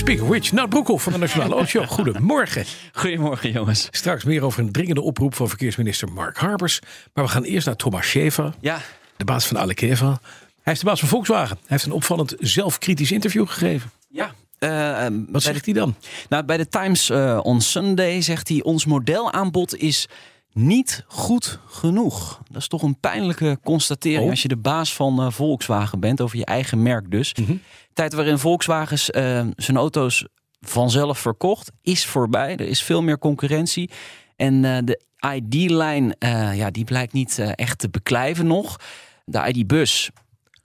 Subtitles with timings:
[0.00, 1.86] Speaking of which, Nout Broekhoff van de Nationale Autoshow.
[1.88, 2.64] Goedemorgen.
[2.92, 3.88] Goedemorgen, jongens.
[3.90, 6.80] Straks meer over een dringende oproep van verkeersminister Mark Harbers.
[7.14, 8.80] Maar we gaan eerst naar Thomas Schäfer, Ja,
[9.16, 10.20] de baas van Alekeva.
[10.62, 11.56] Hij is de baas van Volkswagen.
[11.56, 13.90] Hij heeft een opvallend zelfkritisch interview gegeven.
[14.08, 14.32] ja.
[14.58, 15.94] Eh, Wat zegt de, hij dan?
[16.28, 20.08] nou, bij de Times eh, on Sunday zegt hij: ons modelaanbod is
[20.52, 22.40] niet goed genoeg.
[22.48, 24.30] Dat is toch een pijnlijke constatering Oh.
[24.30, 27.34] als je de baas van eh, Volkswagen bent, over je eigen merk dus.
[27.92, 30.26] Tijd waarin Volkswagens eh, zijn auto's
[30.60, 32.56] vanzelf verkocht, is voorbij.
[32.56, 33.90] Er is veel meer concurrentie.
[34.36, 35.00] En eh, de
[35.34, 36.16] ID-lijn,
[36.54, 38.76] ja, die blijkt niet echt te beklijven nog.
[39.24, 40.10] De ID-bus,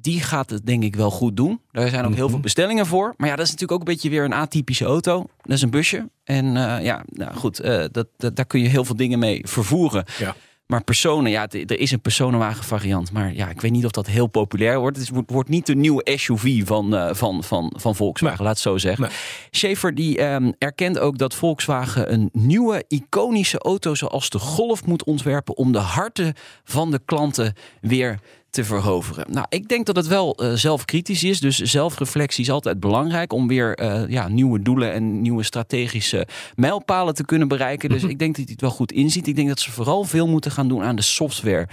[0.00, 1.60] die gaat het denk ik wel goed doen.
[1.70, 3.14] Daar zijn ook heel veel bestellingen voor.
[3.16, 5.26] Maar ja, dat is natuurlijk ook een beetje weer een atypische auto.
[5.42, 6.08] Dat is een busje.
[6.24, 9.40] En eh, ja, nou goed, eh, dat, dat, daar kun je heel veel dingen mee
[9.46, 10.04] vervoeren.
[10.18, 10.34] Ja.
[10.68, 13.12] Maar personen, ja, er is een personenwagen variant.
[13.12, 14.96] Maar ja, ik weet niet of dat heel populair wordt.
[14.96, 18.46] Het wordt, niet de nieuwe SUV van, eh, van, van, van Volkswagen, Nee.
[18.46, 19.04] laat het zo zeggen.
[19.04, 19.16] Nee.
[19.50, 25.04] Schaefer die ehm, erkent ook dat Volkswagen een nieuwe iconische auto zoals de Golf moet
[25.04, 28.20] ontwerpen om de harten van de klanten weer
[28.58, 29.26] te verhoveren.
[29.30, 31.40] Nou, ik denk dat het wel eh, zelfkritisch is.
[31.40, 37.14] Dus zelfreflectie is altijd belangrijk om weer eh, ja, nieuwe doelen en nieuwe strategische mijlpalen
[37.14, 37.88] te kunnen bereiken.
[37.88, 39.26] Dus ik denk dat hij het wel goed inziet.
[39.26, 41.68] Ik denk dat ze vooral veel moeten gaan doen aan de software.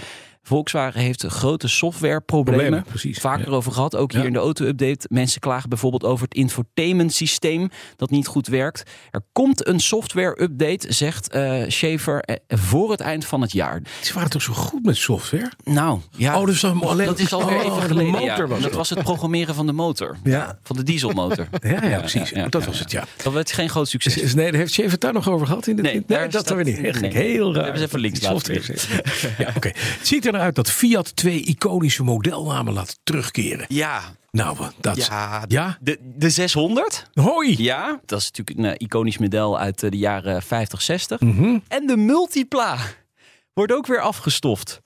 [0.47, 2.59] Volkswagen heeft grote softwareproblemen.
[2.63, 3.17] Problemen, precies.
[3.17, 3.55] Vaker Ja.
[3.55, 4.27] over gehad, ook hier Ja.
[4.27, 5.07] in de auto-update.
[5.09, 8.83] Mensen klagen bijvoorbeeld over het infotainment systeem dat niet goed werkt.
[9.11, 13.81] Er komt een software-update, zegt eh Schaefer, eh, voor het eind van het jaar.
[14.01, 15.51] Ze waren toch zo goed met software?
[15.63, 16.39] Nou, ja.
[16.39, 18.11] Oh, dus dan alleen- dat is alweer Oh, even de geleden.
[18.11, 18.47] motor ja.
[18.47, 20.17] was dat was het programmeren van de motor.
[20.23, 20.57] Ja.
[20.63, 21.47] Van de dieselmotor.
[21.61, 22.33] Ja, ja, precies.
[22.49, 23.03] dat was het, ja.
[23.23, 24.17] Dat werd geen groot succes.
[24.17, 26.47] Is- Nee, daar heeft Schaefer het daar nog over gehad in de Nee, nee, dat
[26.47, 26.79] hebben we niet.
[26.83, 27.11] Echt nee.
[27.11, 27.63] heel raar.
[27.63, 29.67] Hebben ze even links laten software- Ja, oké.
[29.75, 33.65] Het ziet er uit dat Fiat twee iconische modelnamen laat terugkeren.
[33.69, 34.01] Ja,
[34.31, 35.05] Nou, dat...
[35.05, 35.77] ja, Ja?
[35.81, 37.09] De, de 600.
[37.13, 37.55] Hoi!
[37.57, 41.19] Ja, dat is natuurlijk een eh, iconisch model uit eh, de jaren 50, 60.
[41.19, 41.57] Mhm.
[41.67, 42.77] En de Multipla
[43.53, 44.81] wordt ook weer afgestoft.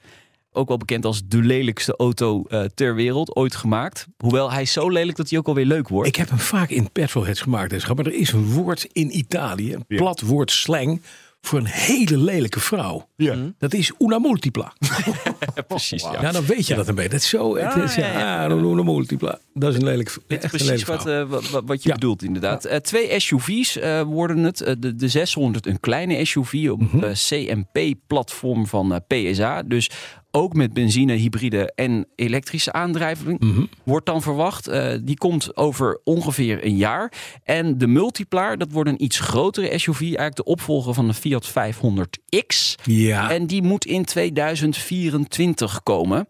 [0.51, 4.07] Ook wel bekend als de lelijkste auto eh, ter wereld, ooit gemaakt.
[4.17, 6.07] Hoewel hij is zo lelijk dat hij ook alweer leuk wordt.
[6.07, 9.85] Ik heb hem vaak in petrolheads gemaakt, maar er is een woord in Italië, een
[9.97, 11.01] plat woord slang,
[11.49, 13.07] voor een hele lelijke vrouw.
[13.15, 13.35] Ja.
[13.57, 14.73] Dat is una multipla.
[15.67, 16.21] precies, ja.
[16.21, 17.09] Ja, dan weet je dat een beetje.
[17.09, 17.57] Dat is zo.
[17.57, 19.39] Het is, ja, ja, ja, ah, una multipla.
[19.53, 20.07] Dat is een lelijk.
[20.09, 21.21] Dit is echt een precies lelijke wat, vrouw.
[21.23, 21.95] eh, wat, wat- wat je Ja.
[21.95, 22.65] bedoelt, inderdaad.
[22.65, 24.57] Eh, twee SUV's eh, worden het.
[24.79, 26.99] De, de 600, een kleine SUV op Mhm.
[27.03, 29.63] het CMP-platform van PSA.
[29.63, 29.89] Dus
[30.31, 33.39] ook met benzine, hybride en elektrische aandrijving.
[33.39, 33.65] Mhm.
[33.83, 34.67] Wordt dan verwacht.
[34.67, 37.11] Eh, die komt over ongeveer een jaar.
[37.43, 40.01] En de Multiplaar, dat wordt een iets grotere SUV.
[40.01, 42.75] Eigenlijk de opvolger van de Fiat 500X.
[42.83, 43.31] Ja.
[43.31, 46.27] En die moet in 2024 komen.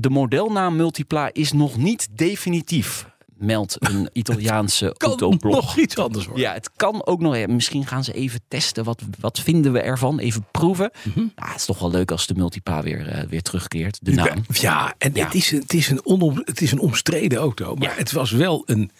[0.00, 3.06] De modelnaam Multipla is nog niet definitief,
[3.42, 5.54] meldt een Italiaanse kan autoblog.
[5.54, 6.42] nog iets anders worden.
[6.44, 7.36] Ja, het kan ook nog.
[7.36, 8.84] ja, misschien gaan ze even testen.
[8.84, 10.18] Wat, wat vinden we ervan?
[10.18, 10.90] Even proeven.
[11.14, 13.98] Ja, het is toch wel leuk als de Multipla weer, eh, weer terugkeert.
[14.02, 14.44] De naam.
[14.52, 15.24] Ja, en Ja.
[15.24, 17.74] Het, is, een- het, is een onom, het is een omstreden auto.
[17.74, 17.94] Maar Ja.
[17.96, 18.90] het was wel een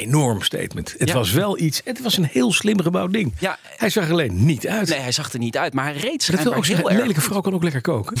[0.00, 0.94] enorm statement.
[0.98, 1.14] Het Ja.
[1.14, 1.80] was wel iets.
[1.84, 3.32] Het was een heel slim gebouwd ding.
[3.38, 4.88] Ja, Hij zag er alleen niet uit.
[4.88, 6.94] nee, hij zag er niet uit, maar hij reed dat wil schijnbaar ook zeggen, heel
[6.94, 8.16] een lelijke vrouw kan ook lekker koken.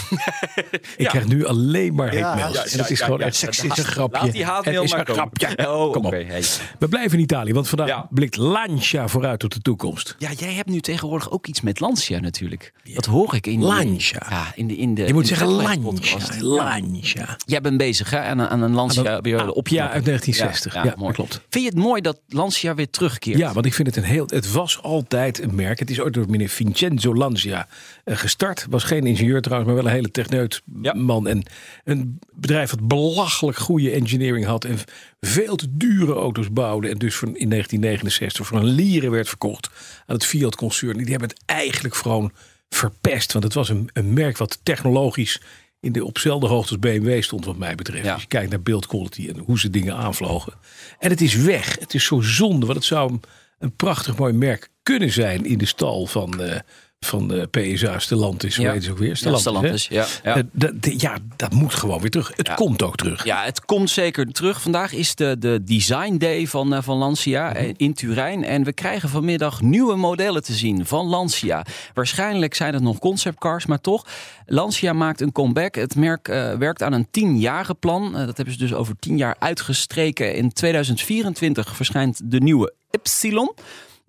[0.96, 2.54] Ik krijg nu alleen maar hate Ja, mails.
[2.54, 3.26] ja, en het ja, is ja, gewoon ja.
[3.26, 4.20] een seksistische grapje.
[4.22, 5.68] Laat die haatmail Het is maar een grapje.
[5.68, 6.10] Oh, Kom op.
[6.12, 6.42] hey.
[6.78, 8.06] We blijven in Italië, want vandaag Ja.
[8.10, 10.14] blikt Lancia vooruit op de toekomst.
[10.18, 12.72] Ja, jij hebt nu tegenwoordig ook iets met Lancia natuurlijk.
[12.94, 14.26] Dat hoor ik in Lancia.
[14.30, 16.16] Ja, in de, in de, Je moet in de zeggen Lancia.
[16.40, 17.36] Lancia.
[17.46, 20.74] Jij bent bezig hè, aan, een- aan een Lancia ah, op ja, uit 1960.
[20.74, 21.12] Ja, mooi.
[21.14, 21.40] klopt.
[21.60, 23.38] Vind je het mooi dat Lancia weer terugkeert?
[23.38, 24.24] Ja, want ik vind het een heel.
[24.26, 25.78] Het was altijd een merk.
[25.78, 27.68] Het is ooit door meneer Vincenzo Lancia
[28.04, 28.66] eh, gestart.
[28.70, 30.92] Was geen ingenieur trouwens, maar wel een hele techneut Ja.
[30.94, 31.28] man.
[31.28, 31.42] En
[31.84, 34.64] een bedrijf dat belachelijk goede engineering had.
[34.64, 34.78] En
[35.20, 36.88] veel te dure auto's bouwde.
[36.88, 39.70] En dus in 1969 voor een lieren werd verkocht
[40.06, 40.96] aan het Fiat-concern.
[40.96, 42.32] Die hebben het eigenlijk gewoon
[42.68, 43.32] verpest.
[43.32, 45.40] Want het was een, een merk wat technologisch
[45.80, 48.04] in de op dezelfde hoogte als BMW stond wat mij betreft.
[48.04, 48.12] Ja.
[48.12, 50.52] Als je kijkt naar build quality en hoe ze dingen aanvlogen.
[50.98, 51.76] En het is weg.
[51.78, 53.20] Het is zo zonde, want het zou een,
[53.58, 56.60] een prachtig mooi merk kunnen zijn in de stal van, eh,
[57.06, 58.72] van de PSA Stellantis, Ja.
[58.72, 59.08] heet het ook weer?
[59.20, 59.94] Ja, Stellantis, hè?
[59.94, 60.36] ja, ja.
[60.36, 62.32] Eh, de- ja, dat moet gewoon weer terug.
[62.36, 62.54] Het Ja.
[62.54, 63.24] komt ook terug.
[63.24, 64.62] Ja, het komt zeker terug.
[64.62, 68.44] Vandaag is de, de Design Day van, eh, van Lancia eh, in Turijn.
[68.44, 71.64] En we krijgen vanmiddag nieuwe modellen te zien van Lancia.
[71.94, 74.06] Waarschijnlijk zijn het nog conceptcars, maar toch.
[74.46, 75.74] Lancia maakt een comeback.
[75.74, 76.26] Het merk
[76.58, 78.10] werkt aan een tienjarenplan.
[78.10, 78.26] plan.
[78.26, 80.34] dat hebben ze dus over tien jaar uitgestreken.
[80.34, 83.54] In 2024 verschijnt de nieuwe Ypsilon.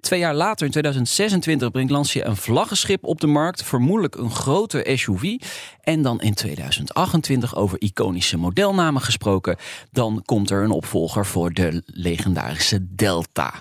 [0.02, 3.64] Twee jaar later, in 2026, brengt Lancia een vlaggenschip op de markt.
[3.64, 5.36] Vermoedelijk een grote SUV.
[5.82, 9.58] En dan in 2028, over iconische modelnamen gesproken...
[9.92, 13.54] dan komt er een opvolger voor de legendarische Delta.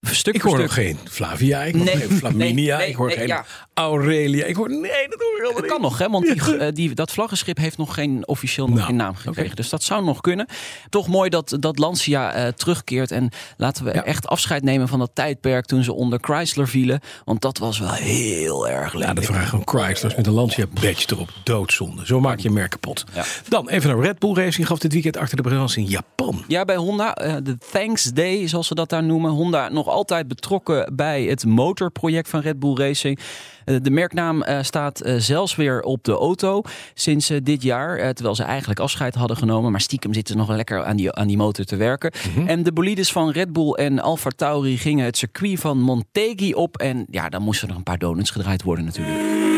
[0.00, 0.62] Stuk Ik hoor stuk.
[0.62, 3.44] nog geen Flavia, ik hoor Nee, geen Flaminia, nee, ik hoor geen ja.
[3.74, 4.44] Aurelia.
[4.44, 5.70] Ik hoor, nee, dat hoor ik allemaal Het niet.
[5.72, 6.08] kan nog, hè?
[6.08, 9.56] Want die, eh, die, dat vlaggenschip heeft nog geen officieel nog Nou, geen naam gekregen.
[9.56, 10.46] Dus dat zou nog kunnen.
[10.88, 13.10] Toch mooi dat, dat Lancia eh, terugkeert.
[13.10, 14.04] En laten we Ja.
[14.04, 17.00] echt afscheid nemen van dat tijdperk toen ze onder Chrysler vielen.
[17.24, 19.14] Want dat was wel heel erg Ja, leuk.
[19.14, 21.30] dat vragen gewoon Chrysler met een Lancia badge erop.
[21.44, 22.06] Doodzonde.
[22.06, 23.04] Zo maak je een merk kapot.
[23.14, 23.24] Ja.
[23.48, 24.66] Dan even naar Red Bull Racing.
[24.66, 26.44] Gaf dit weekend achter de brand in Japan.
[26.48, 29.30] Ja, bij Honda, eh, de Thanks Day, zoals ze dat daar noemen.
[29.30, 33.18] Honda nog altijd betrokken bij het motorproject van Red Bull Racing.
[33.64, 36.62] Eh, De merknaam eh, staat eh, zelfs weer op de auto
[36.94, 38.14] sinds dit jaar.
[38.14, 39.70] Terwijl ze eigenlijk afscheid hadden genomen.
[39.70, 42.12] Maar stiekem zitten ze nog lekker aan die, aan die motor te werken.
[42.46, 46.76] En de bolides van Red Bull en Alfa Tauri gingen het circuit van Montegi op.
[46.76, 49.49] En ja, dan moesten er een paar donuts gedraaid worden natuurlijk.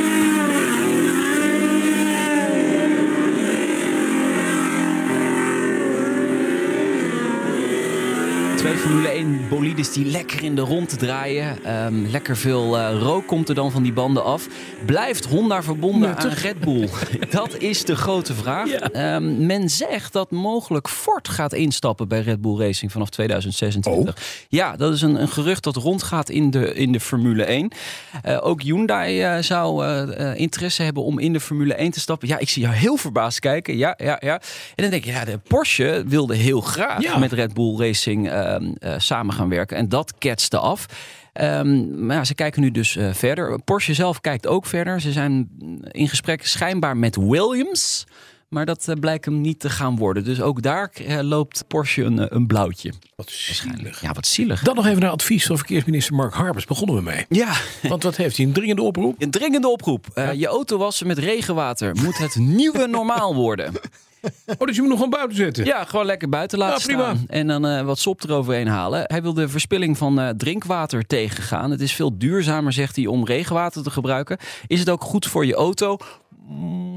[8.82, 11.64] Formule 1 bolides die lekker in de rond draaien.
[11.64, 14.46] Ehm, lekker veel eh, rook komt er dan van die banden af.
[14.86, 16.88] Blijft Honda verbonden aan Red Bull?
[17.30, 18.68] dat is de grote vraag.
[18.70, 18.78] Ja.
[18.78, 24.46] Ehm, men zegt dat mogelijk Ford gaat instappen bij Red Bull Racing vanaf 2026.
[24.48, 27.70] Ja, dat is een, een gerucht dat rondgaat in de, in de Formule 1.
[28.22, 29.86] Eh, ook Hyundai eh, zou
[30.34, 32.28] interesse hebben om in de Formule 1 te stappen.
[32.28, 33.76] Ja, ik zie jou heel verbaasd kijken.
[33.76, 34.34] Ja, ja, ja.
[34.74, 37.18] En dan denk je, ja, de Porsche wilde heel graag Ja.
[37.18, 38.30] met Red Bull Racing
[38.78, 39.76] eh, samen gaan werken.
[39.76, 40.86] En dat ketste af.
[41.32, 43.62] Ehm, maar ja, ze kijken nu dus eh, verder.
[43.62, 45.00] Porsche zelf kijkt ook verder.
[45.00, 45.48] Ze zijn
[45.90, 48.06] in gesprek schijnbaar met Williams.
[48.48, 50.24] Maar dat eh, blijkt hem niet te gaan worden.
[50.24, 52.92] Dus ook daar loopt Porsche een, een blauwtje.
[53.16, 54.00] Wat zielig.
[54.00, 54.62] Ja, wat zielig.
[54.62, 56.64] Dan nog even naar advies van verkeersminister Mark Harbers.
[56.64, 57.26] Begonnen we mee.
[57.28, 57.52] Ja,
[57.82, 58.46] Want wat heeft hij?
[58.46, 59.22] Een dringende oproep?
[59.22, 60.06] een dringende oproep.
[60.34, 63.72] Je auto wassen met regenwater moet het nieuwe normaal worden.
[64.58, 65.64] Oh, dus je moet nog gewoon buiten zetten.
[65.64, 67.14] Ja, gewoon lekker buiten laten Ja, prima.
[67.14, 67.24] staan.
[67.28, 69.04] En dan eh, wat sop eroverheen halen.
[69.06, 71.70] Hij wil de verspilling van eh, drinkwater tegengaan.
[71.70, 74.38] Het is veel duurzamer, zegt hij, om regenwater te gebruiken.
[74.66, 75.96] Is het ook goed voor je auto?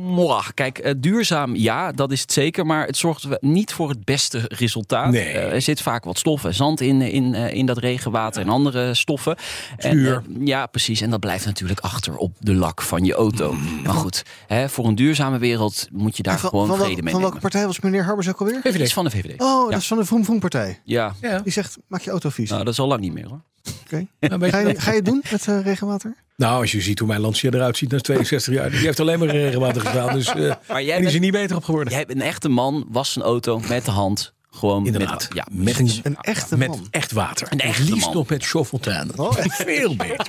[0.06, 0.46] Mwah.
[0.54, 2.66] Kijk, eh, duurzaam, ja, dat is het zeker.
[2.66, 5.12] Maar het zorgt we- niet voor het beste resultaat.
[5.12, 5.24] Nee.
[5.25, 8.94] Eh, er zit vaak wat stoffen, zand in, in, eh, in dat regenwater en andere
[8.94, 9.36] stoffen.
[9.78, 10.13] En, Zuur.
[10.40, 11.02] eh, ja, precies.
[11.02, 13.54] En dat blijft natuurlijk achter op de lak van je auto.
[13.84, 17.01] Maar goed, hè, voor een duurzame wereld moet je daar van, gewoon van, wel- vrede
[17.01, 17.51] mee van welke nemen.
[17.51, 18.60] partij was meneer Harbers ook alweer?
[18.63, 19.42] Het is van de VVD.
[19.42, 19.72] Oh, Ja.
[19.72, 20.80] dat is van de Vroom Vroom partij.
[20.84, 21.40] Ja, Ja.
[21.40, 22.50] Die zegt, maak je auto vies.
[22.50, 23.42] nou, dat is al lang niet meer hoor.
[23.86, 24.08] Oké.
[24.20, 26.16] Een beetje- Ga, je, ga je het doen met eh, regenwater?
[26.38, 28.70] Nou, als je ziet hoe mijn Lancia eruit ziet na 62 jaar.
[28.70, 30.14] Die heeft alleen maar regenwater gestaan.
[30.14, 31.94] Dus eh Maar jij en die is bent, er niet beter op geworden.
[31.94, 34.34] jij bent een echte man, was zijn auto met de hand.
[34.50, 35.28] Gewoon Inderdaad.
[35.30, 36.88] met, ja, Met een- Een echte Met man.
[36.92, 37.48] echt water.
[37.52, 38.14] Een echte liefst man.
[38.16, 39.12] nog met chauffontaine.
[39.16, 39.32] Oh?
[39.48, 40.28] Veel beter.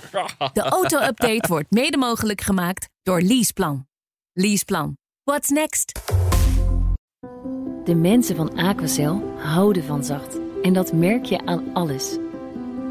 [0.52, 3.86] De auto-update wordt mede mogelijk gemaakt door Leaseplan.
[4.32, 4.96] Leaseplan.
[5.24, 5.92] What's next?
[7.84, 10.36] De mensen van Aquacel houden van zacht.
[10.62, 12.16] En dat merk je aan alles.